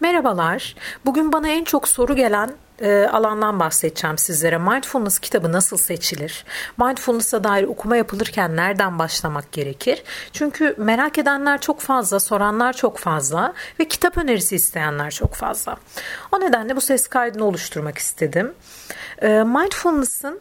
Merhabalar. 0.00 0.74
Bugün 1.04 1.32
bana 1.32 1.48
en 1.48 1.64
çok 1.64 1.88
soru 1.88 2.16
gelen 2.16 2.50
e, 2.80 3.06
alandan 3.12 3.60
bahsedeceğim 3.60 4.18
sizlere. 4.18 4.58
Mindfulness 4.58 5.18
kitabı 5.18 5.52
nasıl 5.52 5.76
seçilir? 5.76 6.44
Mindfulness'a 6.78 7.44
dair 7.44 7.64
okuma 7.64 7.96
yapılırken 7.96 8.56
nereden 8.56 8.98
başlamak 8.98 9.52
gerekir? 9.52 10.02
Çünkü 10.32 10.74
merak 10.78 11.18
edenler 11.18 11.60
çok 11.60 11.80
fazla, 11.80 12.20
soranlar 12.20 12.72
çok 12.72 12.98
fazla 12.98 13.52
ve 13.80 13.88
kitap 13.88 14.18
önerisi 14.18 14.56
isteyenler 14.56 15.10
çok 15.10 15.34
fazla. 15.34 15.76
O 16.32 16.40
nedenle 16.40 16.76
bu 16.76 16.80
ses 16.80 17.08
kaydını 17.08 17.44
oluşturmak 17.44 17.98
istedim. 17.98 18.54
E, 19.22 19.28
mindfulness'ın 19.28 20.40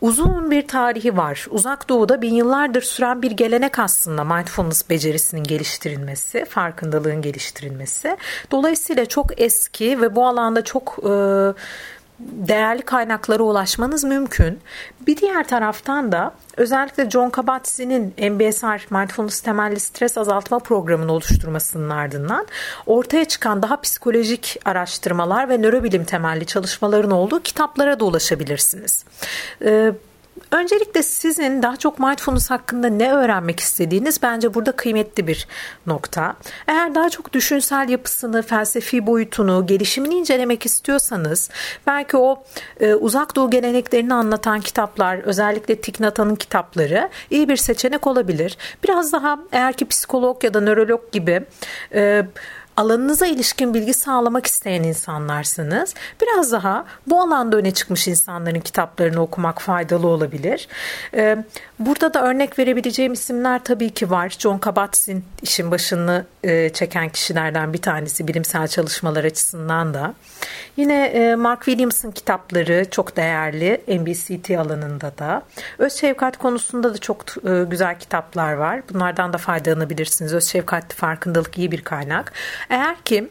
Uzun 0.00 0.50
bir 0.50 0.68
tarihi 0.68 1.16
var. 1.16 1.46
Uzak 1.50 1.88
Doğu'da 1.88 2.22
bin 2.22 2.34
yıllardır 2.34 2.82
süren 2.82 3.22
bir 3.22 3.30
gelenek 3.30 3.78
aslında 3.78 4.24
mindfulness 4.24 4.90
becerisinin 4.90 5.44
geliştirilmesi, 5.44 6.44
farkındalığın 6.44 7.22
geliştirilmesi. 7.22 8.16
Dolayısıyla 8.50 9.06
çok 9.06 9.40
eski 9.40 10.00
ve 10.00 10.16
bu 10.16 10.26
alanda 10.26 10.64
çok 10.64 10.98
e, 10.98 11.12
değerli 12.20 12.82
kaynaklara 12.82 13.42
ulaşmanız 13.42 14.04
mümkün. 14.04 14.60
Bir 15.06 15.16
diğer 15.16 15.48
taraftan 15.48 16.12
da 16.12 16.32
özellikle 16.56 17.10
John 17.10 17.30
Kabat-Zinn'in 17.30 18.14
MBSR 18.32 18.94
Mindfulness 18.94 19.40
temelli 19.40 19.80
stres 19.80 20.18
azaltma 20.18 20.58
programını 20.58 21.12
oluşturmasının 21.12 21.90
ardından 21.90 22.46
ortaya 22.86 23.24
çıkan 23.24 23.62
daha 23.62 23.80
psikolojik 23.80 24.56
araştırmalar 24.64 25.48
ve 25.48 25.58
nörobilim 25.58 26.04
temelli 26.04 26.46
çalışmaların 26.46 27.10
olduğu 27.10 27.40
kitaplara 27.40 28.00
da 28.00 28.04
ulaşabilirsiniz. 28.04 29.04
Ee, 29.62 29.92
Öncelikle 30.50 31.02
sizin 31.02 31.62
daha 31.62 31.76
çok 31.76 31.98
mindfulness 31.98 32.50
hakkında 32.50 32.88
ne 32.88 33.12
öğrenmek 33.12 33.60
istediğiniz 33.60 34.22
bence 34.22 34.54
burada 34.54 34.72
kıymetli 34.72 35.26
bir 35.26 35.46
nokta. 35.86 36.36
Eğer 36.68 36.94
daha 36.94 37.10
çok 37.10 37.32
düşünsel 37.32 37.88
yapısını, 37.88 38.42
felsefi 38.42 39.06
boyutunu, 39.06 39.66
gelişimini 39.66 40.14
incelemek 40.14 40.66
istiyorsanız 40.66 41.50
belki 41.86 42.16
o 42.16 42.44
e, 42.80 42.94
uzak 42.94 43.36
doğu 43.36 43.50
geleneklerini 43.50 44.14
anlatan 44.14 44.60
kitaplar, 44.60 45.18
özellikle 45.18 45.80
Thich 45.80 46.00
Nathan'ın 46.00 46.36
kitapları 46.36 47.10
iyi 47.30 47.48
bir 47.48 47.56
seçenek 47.56 48.06
olabilir. 48.06 48.56
Biraz 48.84 49.12
daha 49.12 49.38
eğer 49.52 49.72
ki 49.72 49.88
psikolog 49.88 50.44
ya 50.44 50.54
da 50.54 50.60
nörolog 50.60 51.12
gibi 51.12 51.44
e, 51.94 52.26
alanınıza 52.76 53.26
ilişkin 53.26 53.74
bilgi 53.74 53.94
sağlamak 53.94 54.46
isteyen 54.46 54.82
insanlarsınız. 54.82 55.94
Biraz 56.22 56.52
daha 56.52 56.84
bu 57.06 57.20
alanda 57.20 57.56
öne 57.56 57.70
çıkmış 57.70 58.08
insanların 58.08 58.60
kitaplarını 58.60 59.20
okumak 59.22 59.62
faydalı 59.62 60.06
olabilir. 60.06 60.68
Ee, 61.14 61.44
burada 61.78 62.14
da 62.14 62.22
örnek 62.22 62.58
verebileceğim 62.58 63.12
isimler 63.12 63.64
tabii 63.64 63.90
ki 63.90 64.10
var. 64.10 64.36
John 64.38 64.58
Kabat-Zinn 64.58 65.22
işin 65.42 65.70
başını 65.70 66.24
e, 66.44 66.68
çeken 66.68 67.08
kişilerden 67.08 67.72
bir 67.72 67.82
tanesi 67.82 68.28
bilimsel 68.28 68.68
çalışmalar 68.68 69.24
açısından 69.24 69.94
da. 69.94 70.14
Yine 70.76 71.04
e, 71.04 71.34
Mark 71.34 71.64
Williams'ın 71.64 72.10
kitapları 72.10 72.86
çok 72.90 73.16
değerli 73.16 73.80
MBCT 73.88 74.50
alanında 74.50 75.12
da. 75.18 75.42
Öz 75.78 75.92
şefkat 75.92 76.36
konusunda 76.36 76.94
da 76.94 76.98
çok 76.98 77.24
e, 77.48 77.64
güzel 77.70 77.98
kitaplar 77.98 78.52
var. 78.52 78.80
Bunlardan 78.92 79.32
da 79.32 79.38
faydalanabilirsiniz. 79.38 80.34
Öz 80.34 80.44
şefkatli 80.44 80.94
farkındalık 80.94 81.58
iyi 81.58 81.70
bir 81.72 81.80
kaynak. 81.84 82.32
Eğer 82.70 82.96
ki 82.96 83.28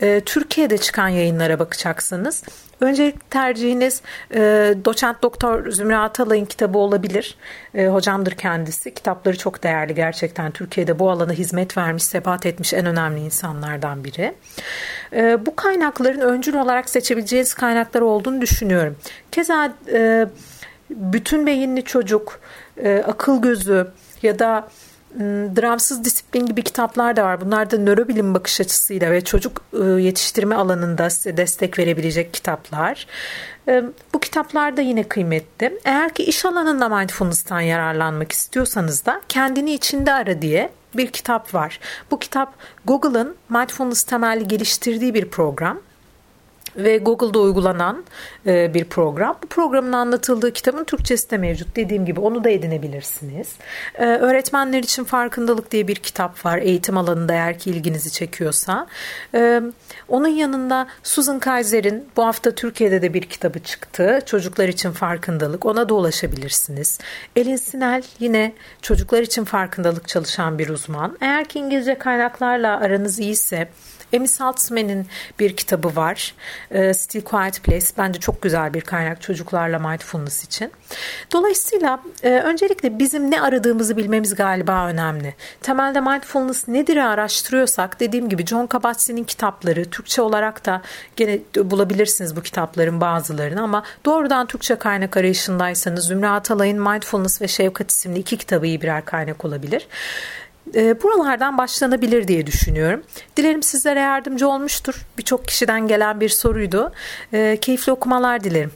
e, 0.00 0.20
Türkiye'de 0.20 0.78
çıkan 0.78 1.08
yayınlara 1.08 1.58
bakacaksanız 1.58 2.44
Öncelik 2.80 3.30
tercihiniz 3.30 4.02
e, 4.34 4.40
doçent 4.84 5.22
doktor 5.22 5.70
Zümra 5.70 6.02
Atalay'ın 6.02 6.44
kitabı 6.44 6.78
olabilir. 6.78 7.36
E, 7.74 7.86
hocamdır 7.86 8.32
kendisi. 8.32 8.94
Kitapları 8.94 9.38
çok 9.38 9.62
değerli 9.62 9.94
gerçekten. 9.94 10.50
Türkiye'de 10.50 10.98
bu 10.98 11.10
alana 11.10 11.32
hizmet 11.32 11.76
vermiş, 11.76 12.02
sebat 12.02 12.46
etmiş 12.46 12.74
en 12.74 12.86
önemli 12.86 13.20
insanlardan 13.20 14.04
biri. 14.04 14.34
E, 15.12 15.46
bu 15.46 15.56
kaynakların 15.56 16.20
öncül 16.20 16.54
olarak 16.54 16.90
seçebileceğiniz 16.90 17.54
kaynaklar 17.54 18.00
olduğunu 18.00 18.40
düşünüyorum. 18.40 18.96
Keza 19.32 19.72
e, 19.92 20.26
bütün 20.90 21.46
beyinli 21.46 21.84
çocuk, 21.84 22.40
e, 22.76 23.04
akıl 23.06 23.42
gözü 23.42 23.86
ya 24.22 24.38
da 24.38 24.68
dramsız 25.56 26.04
disiplin 26.04 26.46
gibi 26.46 26.62
kitaplar 26.62 27.16
da 27.16 27.24
var. 27.24 27.40
Bunlar 27.40 27.70
da 27.70 27.78
nörobilim 27.78 28.34
bakış 28.34 28.60
açısıyla 28.60 29.10
ve 29.10 29.24
çocuk 29.24 29.62
ıı, 29.74 30.00
yetiştirme 30.00 30.54
alanında 30.54 31.10
size 31.10 31.36
destek 31.36 31.78
verebilecek 31.78 32.34
kitaplar. 32.34 33.06
Bu 34.14 34.20
kitaplar 34.20 34.76
da 34.76 34.80
yine 34.80 35.02
kıymetli. 35.02 35.80
Eğer 35.84 36.14
ki 36.14 36.22
iş 36.22 36.44
alanında 36.44 36.88
mindfulness'tan 36.88 37.60
yararlanmak 37.60 38.32
istiyorsanız 38.32 39.06
da 39.06 39.22
kendini 39.28 39.72
içinde 39.74 40.12
ara 40.12 40.42
diye 40.42 40.70
bir 40.94 41.06
kitap 41.06 41.54
var. 41.54 41.80
Bu 42.10 42.18
kitap 42.18 42.54
Google'ın 42.84 43.36
mindfulness 43.48 44.02
temelli 44.02 44.48
geliştirdiği 44.48 45.14
bir 45.14 45.28
program 45.28 45.80
ve 46.76 46.98
Google'da 46.98 47.38
uygulanan 47.38 48.04
e, 48.46 48.74
bir 48.74 48.84
program. 48.84 49.38
Bu 49.42 49.46
programın 49.46 49.92
anlatıldığı 49.92 50.52
kitabın 50.52 50.84
Türkçesi 50.84 51.30
de 51.30 51.38
mevcut. 51.38 51.76
Dediğim 51.76 52.04
gibi 52.04 52.20
onu 52.20 52.44
da 52.44 52.50
edinebilirsiniz. 52.50 53.48
E, 53.94 54.04
öğretmenler 54.04 54.82
için 54.82 55.04
farkındalık 55.04 55.70
diye 55.70 55.88
bir 55.88 55.96
kitap 55.96 56.46
var. 56.46 56.58
Eğitim 56.58 56.96
alanında 56.96 57.32
eğer 57.32 57.58
ki 57.58 57.70
ilginizi 57.70 58.12
çekiyorsa. 58.12 58.86
E, 59.34 59.62
onun 60.08 60.28
yanında 60.28 60.86
Susan 61.02 61.38
Kaiser'in 61.38 62.08
bu 62.16 62.26
hafta 62.26 62.50
Türkiye'de 62.50 63.02
de 63.02 63.14
bir 63.14 63.22
kitabı 63.22 63.58
çıktı. 63.58 64.20
Çocuklar 64.26 64.68
için 64.68 64.90
farkındalık. 64.90 65.66
Ona 65.66 65.88
da 65.88 65.94
ulaşabilirsiniz. 65.94 66.98
Elin 67.36 67.56
Sinel 67.56 68.02
yine 68.18 68.52
çocuklar 68.82 69.22
için 69.22 69.44
farkındalık 69.44 70.08
çalışan 70.08 70.58
bir 70.58 70.68
uzman. 70.68 71.16
Eğer 71.20 71.44
ki 71.44 71.58
İngilizce 71.58 71.98
kaynaklarla 71.98 72.80
aranız 72.80 73.18
iyiyse 73.18 73.68
Amy 74.16 74.28
Saltzman'in 74.28 75.06
bir 75.38 75.56
kitabı 75.56 75.96
var. 75.96 76.34
E, 76.70 76.94
Still 76.94 77.22
Quiet 77.22 77.62
Place. 77.62 77.86
Bence 77.98 78.20
çok 78.20 78.42
güzel 78.42 78.74
bir 78.74 78.80
kaynak 78.80 79.22
çocuklarla 79.22 79.78
mindfulness 79.78 80.44
için. 80.44 80.72
Dolayısıyla 81.32 82.00
e, 82.22 82.30
öncelikle 82.30 82.98
bizim 82.98 83.30
ne 83.30 83.42
aradığımızı 83.42 83.96
bilmemiz 83.96 84.34
galiba 84.34 84.86
önemli. 84.86 85.34
Temelde 85.62 86.00
mindfulness 86.00 86.68
nedir 86.68 86.96
araştırıyorsak 86.96 88.00
dediğim 88.00 88.28
gibi 88.28 88.46
John 88.46 88.66
Kabat-Zinn'in 88.66 89.24
kitapları 89.24 89.84
Türkçe 89.84 90.22
olarak 90.22 90.66
da 90.66 90.82
gene 91.16 91.38
bulabilirsiniz 91.56 92.36
bu 92.36 92.42
kitapların 92.42 93.00
bazılarını 93.00 93.62
ama 93.62 93.82
doğrudan 94.04 94.46
Türkçe 94.46 94.76
kaynak 94.76 95.16
arayışındaysanız 95.16 96.06
Zümra 96.06 96.32
Atalay'ın 96.32 96.80
Mindfulness 96.80 97.42
ve 97.42 97.48
Şefkat 97.48 97.90
isimli 97.90 98.18
iki 98.18 98.36
kitabı 98.36 98.66
iyi 98.66 98.80
birer 98.80 99.04
kaynak 99.04 99.44
olabilir. 99.44 99.86
E, 100.74 101.02
buralardan 101.02 101.58
başlanabilir 101.58 102.28
diye 102.28 102.46
düşünüyorum. 102.46 103.02
Dilerim 103.36 103.62
sizlere 103.62 104.00
yardımcı 104.00 104.48
olmuştur. 104.48 104.94
Birçok 105.18 105.48
kişiden 105.48 105.88
gelen 105.88 106.20
bir 106.20 106.28
soruydu. 106.28 106.92
E, 107.32 107.58
keyifli 107.60 107.92
okumalar 107.92 108.44
dilerim. 108.44 108.70